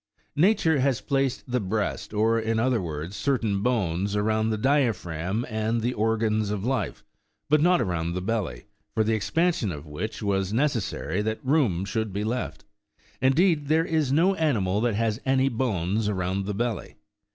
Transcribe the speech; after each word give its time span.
Nature 0.35 0.79
has 0.79 0.99
placed 0.99 1.43
the 1.47 1.59
breast, 1.59 2.11
or, 2.11 2.39
in 2.39 2.57
other 2.57 2.81
words, 2.81 3.15
certain 3.15 3.61
bones, 3.61 4.15
around 4.15 4.49
the 4.49 4.57
diaphragm 4.57 5.45
and 5.47 5.81
the 5.81 5.93
organs 5.93 6.49
of 6.49 6.65
life, 6.65 7.03
but 7.51 7.61
not 7.61 7.79
around 7.79 8.13
the 8.13 8.19
belly, 8.21 8.65
for 8.95 9.03
the 9.03 9.13
expansion 9.13 9.71
of 9.71 9.85
which 9.85 10.15
it 10.19 10.23
was 10.23 10.51
necessary 10.51 11.21
that 11.21 11.37
room 11.45 11.85
should 11.85 12.11
be 12.11 12.23
left. 12.23 12.65
Indeed, 13.21 13.67
there 13.67 13.85
is 13.85 14.11
no 14.11 14.33
animal 14.33 14.81
that 14.81 14.95
has 14.95 15.21
any 15.23 15.49
bones 15.49 16.09
around 16.09 16.47
the 16.47 16.55
belly. 16.55 16.95